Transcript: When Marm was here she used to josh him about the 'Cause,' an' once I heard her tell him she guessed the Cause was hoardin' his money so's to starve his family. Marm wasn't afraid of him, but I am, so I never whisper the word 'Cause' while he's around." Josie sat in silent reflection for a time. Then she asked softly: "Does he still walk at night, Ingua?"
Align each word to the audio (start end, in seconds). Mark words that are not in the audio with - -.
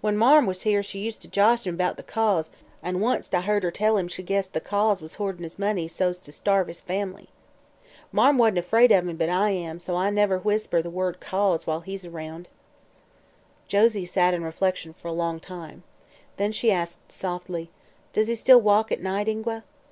When 0.00 0.16
Marm 0.16 0.46
was 0.46 0.62
here 0.62 0.84
she 0.84 1.00
used 1.00 1.20
to 1.22 1.28
josh 1.28 1.66
him 1.66 1.74
about 1.74 1.96
the 1.96 2.04
'Cause,' 2.04 2.48
an' 2.80 3.00
once 3.00 3.34
I 3.34 3.40
heard 3.40 3.64
her 3.64 3.72
tell 3.72 3.96
him 3.96 4.06
she 4.06 4.22
guessed 4.22 4.52
the 4.52 4.60
Cause 4.60 5.02
was 5.02 5.16
hoardin' 5.16 5.42
his 5.42 5.58
money 5.58 5.88
so's 5.88 6.20
to 6.20 6.30
starve 6.32 6.68
his 6.68 6.80
family. 6.80 7.28
Marm 8.12 8.38
wasn't 8.38 8.58
afraid 8.58 8.92
of 8.92 9.08
him, 9.08 9.16
but 9.16 9.28
I 9.28 9.50
am, 9.50 9.80
so 9.80 9.96
I 9.96 10.10
never 10.10 10.38
whisper 10.38 10.80
the 10.80 10.90
word 10.90 11.18
'Cause' 11.18 11.66
while 11.66 11.80
he's 11.80 12.06
around." 12.06 12.48
Josie 13.66 14.06
sat 14.06 14.32
in 14.32 14.42
silent 14.42 14.44
reflection 14.54 14.92
for 14.94 15.08
a 15.08 15.38
time. 15.40 15.82
Then 16.36 16.52
she 16.52 16.70
asked 16.70 17.10
softly: 17.10 17.68
"Does 18.12 18.28
he 18.28 18.36
still 18.36 18.60
walk 18.60 18.92
at 18.92 19.02
night, 19.02 19.26
Ingua?" 19.26 19.64